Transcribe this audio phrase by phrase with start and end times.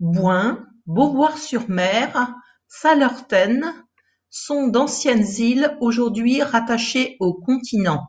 [0.00, 2.34] Bouin, Beauvoir-sur-Mer,
[2.68, 3.72] Sallertaine
[4.28, 8.06] sont d'anciennes îles aujourd’hui rattachées au continent.